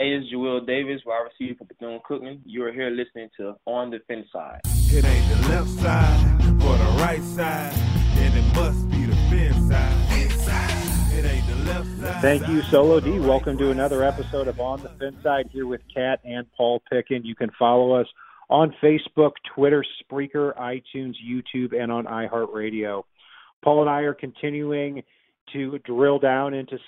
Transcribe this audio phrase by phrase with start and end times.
[0.00, 2.38] Hey, it's Joel Davis, wide receiver for Bethune Cookman.
[2.44, 4.60] You are here listening to On the Fin Side.
[4.64, 7.72] It ain't the left side or the right side,
[8.14, 9.92] then it must be the fin side.
[11.12, 12.22] It ain't the left side.
[12.22, 13.18] Thank you, Solo D.
[13.18, 17.24] Welcome to another episode of On the Fin Side here with Kat and Paul Pickin.
[17.24, 18.06] You can follow us
[18.48, 23.02] on Facebook, Twitter, Spreaker, iTunes, YouTube, and on iHeartRadio.
[23.64, 25.02] Paul and I are continuing
[25.54, 26.78] to drill down into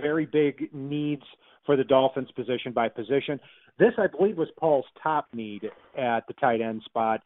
[0.00, 1.24] very big needs
[1.66, 3.40] for the Dolphins position by position.
[3.78, 5.64] This, I believe, was Paul's top need
[5.96, 7.20] at the tight end spot.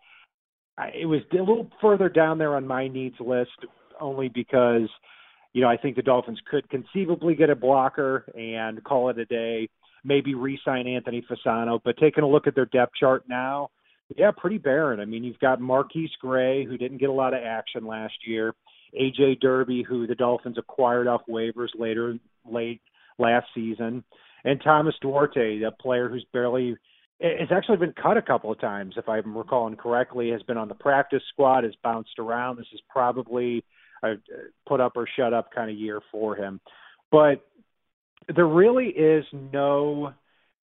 [0.95, 3.51] It was a little further down there on my needs list,
[4.01, 4.89] only because
[5.53, 9.25] you know, I think the Dolphins could conceivably get a blocker and call it a
[9.25, 9.69] day,
[10.05, 11.81] maybe re-sign Anthony Fasano.
[11.85, 13.71] But taking a look at their depth chart now,
[14.17, 15.01] yeah, pretty barren.
[15.01, 18.55] I mean, you've got Marquise Gray, who didn't get a lot of action last year,
[18.99, 22.19] AJ Derby, who the Dolphins acquired off waivers later
[22.51, 22.81] late
[23.19, 24.05] last season,
[24.45, 26.77] and Thomas Duarte, a player who's barely
[27.21, 30.69] has actually been cut a couple of times, if I'm recalling correctly, has been on
[30.69, 32.59] the practice squad, has bounced around.
[32.59, 33.65] This is probably
[34.05, 34.15] a
[34.69, 36.61] put up or shut up kind of year for him.
[37.11, 37.45] But
[38.35, 40.13] there really is no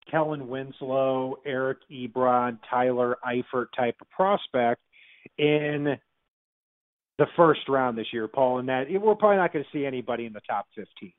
[0.09, 4.81] Kellen Winslow, Eric Ebron, Tyler Eifert type of prospect
[5.37, 5.97] in
[7.17, 8.59] the first round this year, Paul.
[8.59, 11.13] And that we're probably not going to see anybody in the top 15.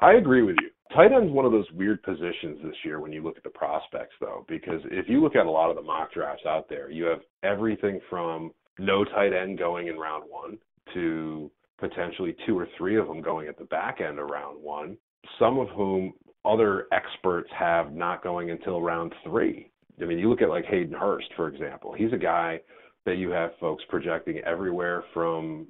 [0.00, 0.70] I agree with you.
[0.94, 4.14] Tight end's one of those weird positions this year when you look at the prospects,
[4.20, 7.04] though, because if you look at a lot of the mock drafts out there, you
[7.04, 10.56] have everything from no tight end going in round one
[10.94, 14.96] to potentially two or three of them going at the back end of round one,
[15.38, 19.70] some of whom other experts have not going until round three.
[20.00, 21.92] I mean, you look at like Hayden Hurst, for example.
[21.92, 22.60] He's a guy
[23.04, 25.66] that you have folks projecting everywhere from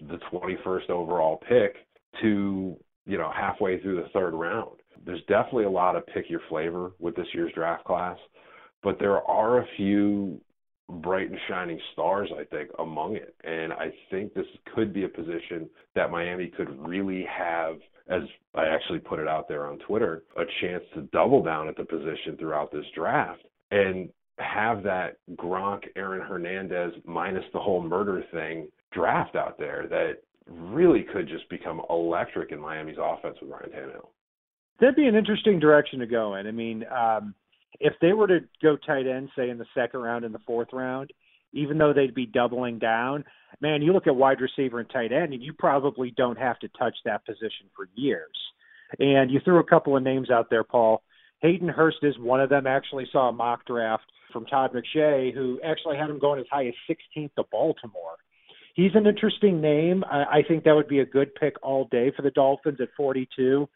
[0.00, 1.74] the 21st overall pick
[2.22, 4.78] to you know, halfway through the third round.
[5.04, 8.16] There's definitely a lot of pick your flavor with this year's draft class,
[8.82, 10.40] but there are a few
[10.88, 13.34] bright and shining stars, I think, among it.
[13.44, 17.76] And I think this could be a position that Miami could really have,
[18.08, 18.22] as
[18.54, 21.84] I actually put it out there on Twitter, a chance to double down at the
[21.84, 24.08] position throughout this draft and
[24.38, 31.04] have that Gronk, Aaron Hernandez minus the whole murder thing draft out there that really
[31.12, 34.08] could just become electric in Miami's offense with Ryan Tannehill.
[34.80, 36.46] That'd be an interesting direction to go in.
[36.46, 37.34] I mean, um,
[37.80, 40.68] if they were to go tight end, say in the second round and the fourth
[40.72, 41.12] round,
[41.52, 43.24] even though they'd be doubling down,
[43.60, 46.68] man, you look at wide receiver and tight end, and you probably don't have to
[46.78, 48.36] touch that position for years.
[48.98, 51.02] And you threw a couple of names out there, Paul.
[51.40, 52.66] Hayden Hurst is one of them.
[52.66, 56.66] Actually, saw a mock draft from Todd McShay, who actually had him going as high
[56.66, 58.16] as 16th to Baltimore
[58.74, 60.04] he's an interesting name.
[60.10, 62.88] I, I think that would be a good pick all day for the Dolphins at
[62.96, 63.68] 42.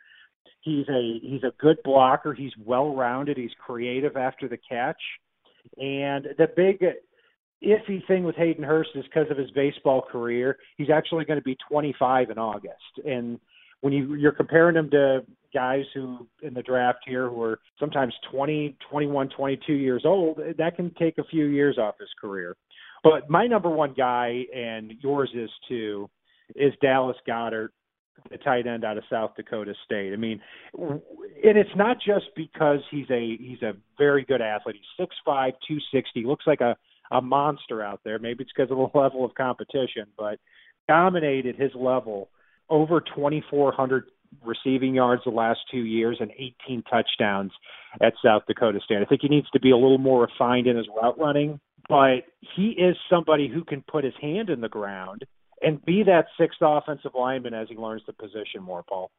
[0.62, 2.34] He's a he's a good blocker.
[2.34, 3.37] He's well rounded.
[3.37, 5.01] He's creative after the catch,
[5.77, 6.85] and the big
[7.65, 10.56] iffy thing with Hayden Hurst is because of his baseball career.
[10.77, 13.39] He's actually going to be 25 in August, and
[13.81, 15.21] when you you're comparing him to
[15.55, 20.77] guys who in the draft here who are sometimes 20, 21, 22 years old, that
[20.77, 22.56] can take a few years off his career.
[23.09, 26.11] But my number one guy, and yours is too,
[26.56, 27.69] is Dallas Goedert,
[28.31, 30.12] the tight end out of South Dakota State.
[30.12, 30.41] I mean,
[30.77, 31.03] and
[31.56, 34.77] it's not just because he's a he's a very good athlete.
[34.77, 36.77] He's six five, two sixty, looks like a
[37.12, 38.19] a monster out there.
[38.19, 40.41] Maybe it's because of the level of competition, but
[40.88, 42.28] dominated his level
[42.69, 44.05] over 2,400
[44.44, 46.33] receiving yards the last two years and
[46.67, 47.53] 18 touchdowns
[48.03, 48.99] at South Dakota State.
[49.00, 52.25] I think he needs to be a little more refined in his route running, but
[52.56, 55.25] he is somebody who can put his hand in the ground
[55.62, 59.11] and be that sixth offensive lineman as he learns the position more, Paul.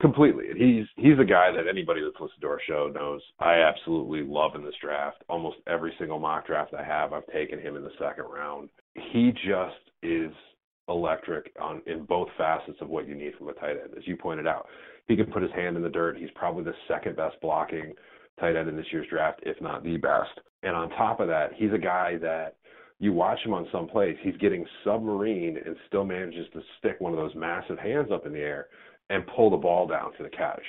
[0.00, 0.44] Completely.
[0.56, 4.54] He's he's a guy that anybody that's listened to our show knows I absolutely love
[4.54, 5.22] in this draft.
[5.28, 8.70] Almost every single mock draft I have, I've taken him in the second round.
[9.12, 10.32] He just is
[10.88, 13.90] electric on in both facets of what you need from a tight end.
[13.94, 14.66] As you pointed out,
[15.06, 16.16] he can put his hand in the dirt.
[16.16, 17.92] He's probably the second best blocking
[18.40, 20.40] tight end in this year's draft, if not the best.
[20.62, 22.56] And on top of that, he's a guy that
[22.98, 27.12] you watch him on some plays, he's getting submarine and still manages to stick one
[27.12, 28.66] of those massive hands up in the air
[29.08, 30.62] and pull the ball down for the catch.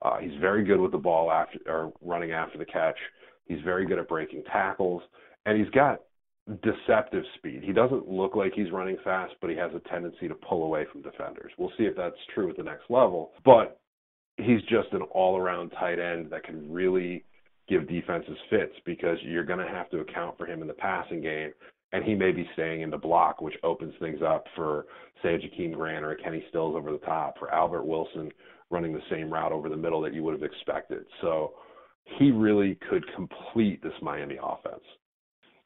[0.00, 2.96] Uh, he's very good with the ball after or running after the catch.
[3.46, 5.02] He's very good at breaking tackles,
[5.44, 6.00] and he's got
[6.62, 7.62] deceptive speed.
[7.64, 10.86] He doesn't look like he's running fast, but he has a tendency to pull away
[10.90, 11.52] from defenders.
[11.58, 13.32] We'll see if that's true at the next level.
[13.44, 13.80] But
[14.36, 17.24] he's just an all-around tight end that can really
[17.68, 21.22] give defenses fits because you're going to have to account for him in the passing
[21.22, 21.52] game,
[21.92, 24.86] and he may be staying in the block, which opens things up for
[25.22, 28.30] say a Jakeem Grant or a Kenny Stills over the top, for Albert Wilson
[28.70, 31.04] running the same route over the middle that you would have expected.
[31.20, 31.52] So
[32.18, 34.82] he really could complete this Miami offense.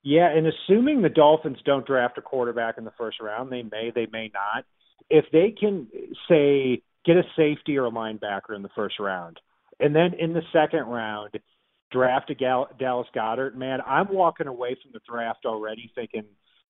[0.03, 3.91] Yeah, and assuming the Dolphins don't draft a quarterback in the first round, they may,
[3.95, 4.65] they may not.
[5.09, 5.89] If they can
[6.29, 9.39] say get a safety or a linebacker in the first round,
[9.81, 11.39] and then in the second round
[11.93, 13.55] draft a Gal- Dallas Goedert.
[13.55, 16.25] man, I'm walking away from the draft already thinking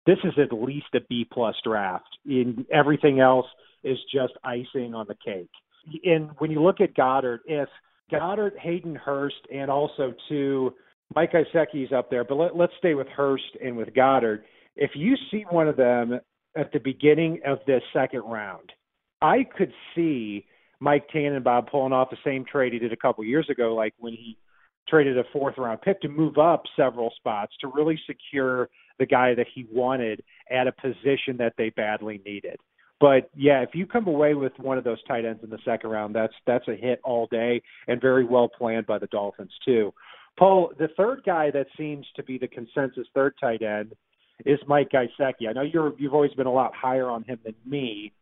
[0.06, 2.10] this is at least a B plus draft.
[2.26, 3.48] In everything else
[3.84, 5.50] is just icing on the cake.
[6.04, 7.70] And when you look at Goedert, if
[8.12, 10.74] Goedert, Hayden Hurst, and also to
[11.16, 14.44] Mike Gesicki's up there, but let, let's stay with Hurst and with Goddard.
[14.76, 16.20] If you see one of them
[16.56, 18.72] at the beginning of this second round,
[19.22, 20.46] I could see
[20.80, 24.14] Mike Tannenbaum pulling off the same trade he did a couple years ago, like when
[24.14, 24.38] he
[24.88, 28.70] traded a fourth round pick to move up several spots to really secure
[29.00, 32.58] the guy that he wanted at a position that they badly needed.
[33.00, 35.90] But yeah, if you come away with one of those tight ends in the second
[35.90, 39.94] round, that's that's a hit all day and very well planned by the Dolphins too.
[40.38, 43.94] Paul, the third guy that seems to be the consensus third tight end
[44.46, 45.48] is Mike Gesicki.
[45.50, 48.14] I know you're you've always been a lot higher on him than me.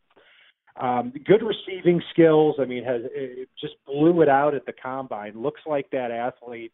[0.76, 2.56] Um, good receiving skills.
[2.60, 5.42] I mean, has it just blew it out at the combine.
[5.42, 6.72] Looks like that athlete.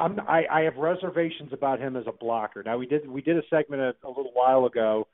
[0.00, 2.62] I'm, I, I have reservations about him as a blocker.
[2.62, 5.08] Now we did we did a segment a, a little while ago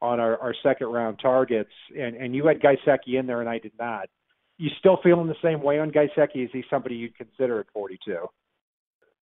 [0.00, 3.58] on our, our second round targets, and, and you had Gesicki in there, and I
[3.58, 4.08] did not.
[4.56, 6.44] You still feeling the same way on Gesicki?
[6.44, 8.16] Is he somebody you'd consider at 42?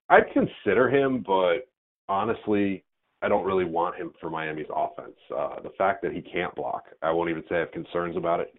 [0.09, 1.67] I'd consider him, but
[2.07, 2.83] honestly,
[3.21, 5.15] I don't really want him for Miami's offense.
[5.35, 8.39] Uh, the fact that he can't block, I won't even say I have concerns about
[8.39, 8.53] it.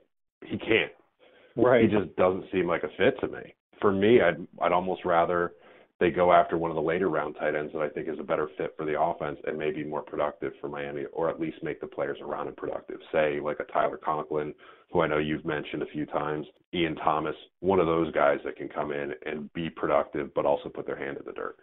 [0.44, 0.92] He can't.
[1.56, 1.82] Right.
[1.82, 3.54] He just doesn't seem like a fit to me.
[3.80, 5.52] For me, I'd I'd almost rather
[6.00, 8.24] they go after one of the later round tight ends that I think is a
[8.24, 11.80] better fit for the offense and maybe more productive for Miami, or at least make
[11.80, 12.98] the players around him productive.
[13.12, 14.54] Say like a Tyler Conklin,
[14.92, 18.56] who I know you've mentioned a few times, Ian Thomas, one of those guys that
[18.56, 21.56] can come in and be productive, but also put their hand in the dirt.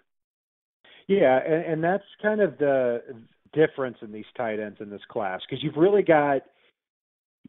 [1.07, 3.01] Yeah, and, and that's kind of the
[3.53, 6.41] difference in these tight ends in this class because you've really got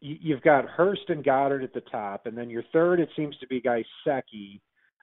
[0.01, 3.47] you've got Hurst and Goedert at the top, and then your third it seems to
[3.47, 4.61] be Gesicki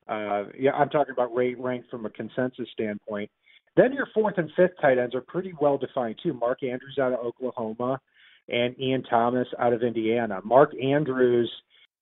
[0.09, 3.31] uh, yeah, I'm talking about rate ranked from a consensus standpoint.
[3.77, 6.33] Then your fourth and fifth tight ends are pretty well defined too.
[6.33, 8.01] Mark Andrews out of Oklahoma
[8.49, 10.41] and Ian Thomas out of Indiana.
[10.45, 11.51] Mark Andrews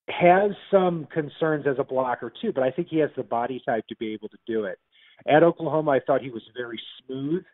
[0.09, 3.87] has some concerns as a blocker too, but I think he has the body type
[3.89, 4.79] to be able to do it.
[5.27, 7.45] At Oklahoma, I thought he was very smooth,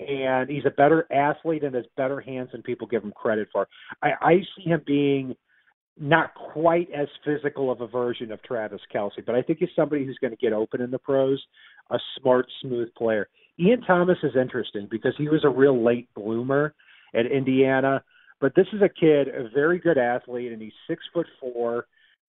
[0.00, 3.68] and he's a better athlete and has better hands than people give him credit for.
[4.02, 5.34] I, I see him being
[5.98, 10.06] not quite as physical of a version of Travis Kelce, but I think he's somebody
[10.06, 11.42] who's going to get open in the pros,
[11.90, 13.28] a smart, smooth player.
[13.58, 16.74] Ian Thomas is interesting because he was a real late bloomer
[17.14, 18.02] at Indiana,
[18.40, 21.86] but this is a kid, a very good athlete, and he's six foot four,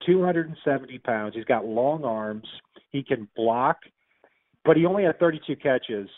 [0.06, 1.36] 270 pounds.
[1.36, 2.48] He's got long arms.
[2.90, 3.78] He can block,
[4.66, 6.10] but he only had 32 catches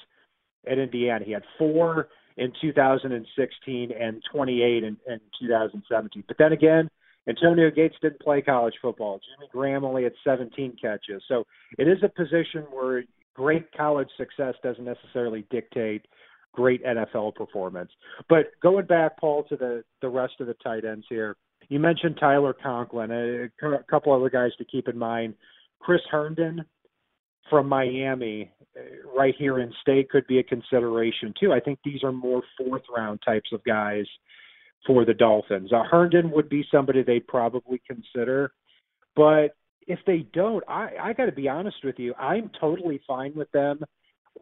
[0.69, 1.25] at Indiana.
[1.25, 6.23] He had four in 2016 and 28 in, in 2017.
[6.27, 6.89] But then again,
[7.27, 9.19] Antonio Gates didn't play college football.
[9.19, 11.23] Jimmy Graham only had 17 catches.
[11.27, 11.45] So
[11.77, 16.05] it is a position where great college success doesn't necessarily dictate
[16.53, 17.91] great NFL performance.
[18.29, 21.35] But going back, Paul, to the the rest of the tight ends here,
[21.69, 23.11] you mentioned Tyler Conklin.
[23.11, 25.35] A, a couple other guys to keep in mind.
[25.79, 26.63] Chris Herndon
[27.49, 28.81] from Miami, uh,
[29.15, 31.51] right here in state, could be a consideration too.
[31.51, 34.05] I think these are more fourth round types of guys
[34.85, 35.71] for the Dolphins.
[35.71, 38.51] Uh, Herndon would be somebody they'd probably consider,
[39.15, 39.55] but
[39.87, 43.51] if they don't, I, I got to be honest with you, I'm totally fine with
[43.51, 43.81] them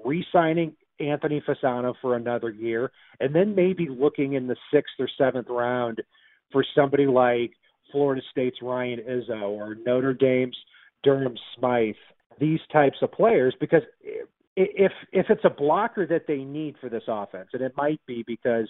[0.05, 5.48] re-signing Anthony Fasano for another year, and then maybe looking in the sixth or seventh
[5.50, 6.01] round
[6.51, 7.51] for somebody like
[7.91, 10.58] Florida State's Ryan Izzo or Notre Dame's
[11.03, 11.96] Durham Smythe.
[12.39, 13.83] These types of players, because
[14.55, 18.23] if if it's a blocker that they need for this offense, and it might be
[18.25, 18.67] because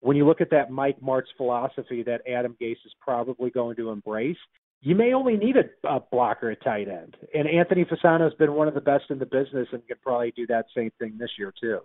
[0.00, 3.90] when you look at that Mike Martz philosophy that Adam Gase is probably going to
[3.90, 4.36] embrace,
[4.82, 7.16] you may only need a, a blocker at tight end.
[7.32, 10.32] And Anthony Fasano has been one of the best in the business and could probably
[10.36, 11.80] do that same thing this year too.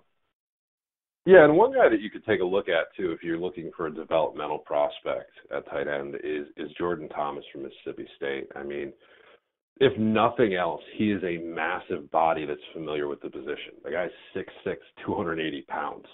[1.26, 3.72] Yeah, and one guy that you could take a look at too, if you're looking
[3.76, 8.48] for a developmental prospect at tight end, is is Jordan Thomas from Mississippi State.
[8.56, 8.92] I mean,
[9.80, 13.74] if nothing else, he is a massive body that's familiar with the position.
[13.84, 16.06] The guy's 6'6", 280 pounds.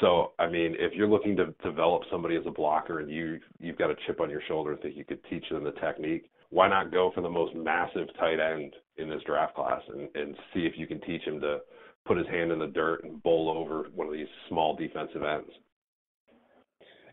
[0.00, 3.76] So, I mean, if you're looking to develop somebody as a blocker and you you've
[3.76, 6.68] got a chip on your shoulder and think you could teach them the technique, why
[6.68, 10.60] not go for the most massive tight end in this draft class and, and see
[10.60, 11.58] if you can teach him to
[12.06, 15.50] put his hand in the dirt and bowl over one of these small defensive ends.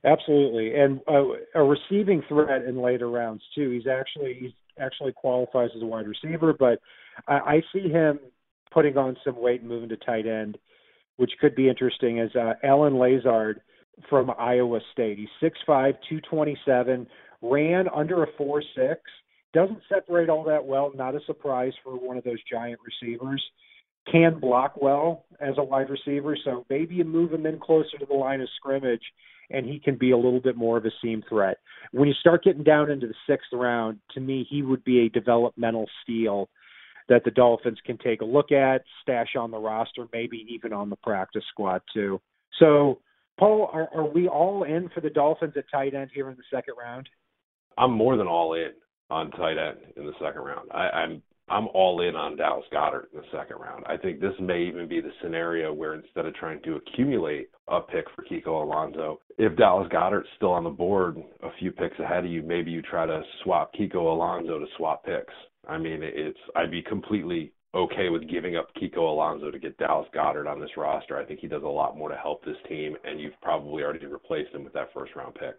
[0.06, 1.24] Absolutely, and uh,
[1.56, 3.70] a receiving threat in later rounds too.
[3.72, 6.79] He's actually he's actually qualifies as a wide receiver, but
[7.27, 8.20] I, I see him
[8.72, 10.58] putting on some weight and moving to tight end,
[11.18, 12.20] which could be interesting.
[12.22, 13.60] As uh, Allen Lazard
[14.10, 17.06] from Iowa State, he's six five, two twenty seven,
[17.41, 19.01] ran under a four six.
[19.53, 20.91] Doesn't separate all that well.
[20.96, 23.44] Not a surprise for one of those giant receivers.
[24.12, 28.06] Can block well as a wide receiver, so maybe you move him in closer to
[28.06, 29.03] the line of scrimmage
[29.51, 31.58] and he can be a little bit more of a seam threat.
[31.91, 35.10] When you start getting down into the sixth round, to me, he would be a
[35.10, 36.50] developmental steal
[37.08, 40.89] that the Dolphins can take a look at, stash on the roster, maybe even on
[40.89, 42.22] the practice squad too.
[42.60, 43.00] So,
[43.39, 46.44] Paul, are, are we all in for the Dolphins at tight end here in the
[46.56, 47.10] second round?
[47.77, 48.72] I'm more than all in
[49.10, 50.70] on tight end in the second round.
[50.72, 53.84] I, I'm I'm all in on Dallas Goedert in the second round.
[53.88, 57.82] I think this may even be the scenario where instead of trying to accumulate a
[57.82, 62.25] pick for Kiko Alonso, if Dallas Goedert's still on the board a few picks ahead
[62.25, 65.34] of you, maybe you try to swap Kiko Alonso to swap picks.
[65.68, 70.08] I mean, it's I'd be completely okay with giving up Kiko Alonso to get Dallas
[70.13, 71.18] Goedert on this roster.
[71.18, 74.06] I think he does a lot more to help this team, and you've probably already
[74.06, 75.56] replaced him with that first round pick.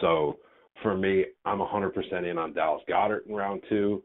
[0.00, 0.38] So
[0.82, 4.02] for me, I'm 100% in on Dallas Goedert in round two.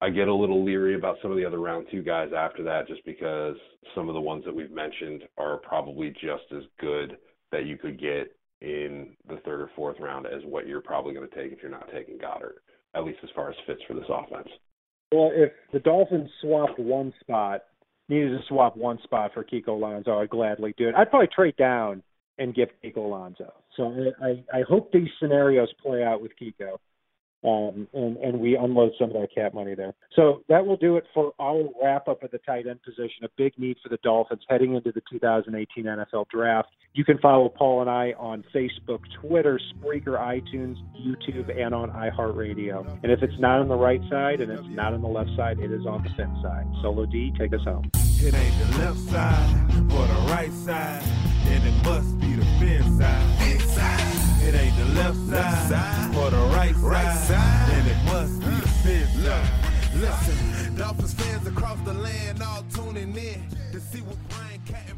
[0.00, 2.86] I get a little leery about some of the other round two guys after that,
[2.86, 3.56] just because
[3.94, 7.16] some of the ones that we've mentioned are probably just as good
[7.50, 11.28] that you could get in the third or fourth round as what you're probably going
[11.28, 12.58] to take if you're not taking Goedert,
[12.94, 14.48] at least as far as fits for this offense.
[15.12, 17.62] Well, if the Dolphins swapped one spot,
[18.08, 20.94] needed to swap one spot for Kiko Alonso, I'd gladly do it.
[20.94, 22.02] I'd probably trade down
[22.38, 23.52] and give Kiko Alonso.
[23.76, 26.78] So I, I hope these scenarios play out with Kiko
[27.44, 29.94] um, and and we unload some of that cap money there.
[30.16, 33.24] So that will do it for our wrap up of the tight end position.
[33.24, 36.68] A big need for the Dolphins heading into the 2018 NFL Draft.
[36.94, 42.98] You can follow Paul and I on Facebook, Twitter, Spreaker, iTunes, YouTube, and on iHeartRadio.
[43.04, 45.60] And if it's not on the right side and it's not on the left side,
[45.60, 46.66] it is on the fin side.
[46.82, 47.88] Solo D, take us home.
[48.20, 51.02] It ain't the left side or the right side,
[51.46, 54.27] and it must be the fin side.
[54.48, 55.18] It ain't the left
[55.68, 59.50] side or the right side, Then it must be the fin side.
[59.94, 64.97] Listen, Dolphins fans across the land all tuning in to see what Brian Cat